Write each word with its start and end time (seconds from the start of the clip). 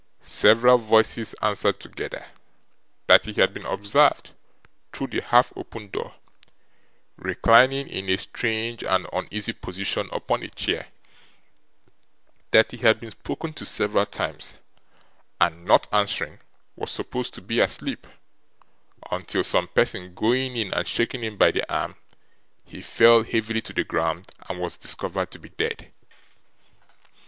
Several 0.23 0.79
voices 0.79 1.35
answered 1.43 1.79
together, 1.79 2.25
that 3.05 3.25
he 3.25 3.33
had 3.33 3.53
been 3.53 3.67
observed, 3.67 4.31
through 4.91 5.05
the 5.09 5.21
half 5.21 5.53
opened 5.55 5.91
door, 5.91 6.15
reclining 7.17 7.87
in 7.87 8.09
a 8.09 8.17
strange 8.17 8.83
and 8.83 9.05
uneasy 9.13 9.53
position 9.53 10.09
upon 10.11 10.41
a 10.41 10.47
chair; 10.49 10.87
that 12.49 12.71
he 12.71 12.77
had 12.77 12.99
been 12.99 13.11
spoken 13.11 13.53
to 13.53 13.63
several 13.63 14.07
times, 14.07 14.55
and 15.39 15.65
not 15.65 15.87
answering, 15.93 16.39
was 16.75 16.89
supposed 16.89 17.35
to 17.35 17.41
be 17.43 17.59
asleep, 17.59 18.07
until 19.11 19.43
some 19.43 19.67
person 19.67 20.15
going 20.15 20.57
in 20.57 20.73
and 20.73 20.87
shaking 20.87 21.21
him 21.21 21.37
by 21.37 21.51
the 21.51 21.71
arm, 21.71 21.95
he 22.65 22.81
fell 22.81 23.21
heavily 23.21 23.61
to 23.61 23.71
the 23.71 23.83
ground 23.83 24.25
and 24.49 24.59
was 24.59 24.77
discovered 24.77 25.29
to 25.29 25.37
be 25.37 25.49
dead. 25.49 25.93